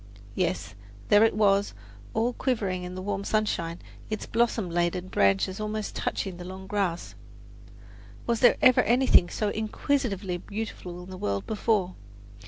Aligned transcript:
Yes, 0.33 0.73
there 1.09 1.23
it 1.23 1.35
was, 1.35 1.75
all 2.15 2.33
quivering 2.33 2.81
in 2.81 2.95
the 2.95 3.03
warm 3.03 3.23
sunshine, 3.23 3.77
its 4.09 4.25
blossom 4.25 4.67
laden 4.67 5.09
branches 5.09 5.59
almost 5.59 5.95
touching 5.95 6.37
the 6.37 6.43
long 6.43 6.65
grass. 6.65 7.13
Was 8.25 8.39
there 8.39 8.57
ever 8.63 8.81
anything 8.81 9.29
so 9.29 9.49
exquisitely 9.49 10.37
beautiful 10.37 11.03
in 11.03 11.11
the 11.11 11.19
world 11.19 11.45
before! 11.45 11.93